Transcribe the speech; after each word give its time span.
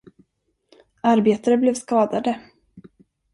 Arbetare 1.03 1.57
blev 1.57 1.73
skadade. 1.75 2.39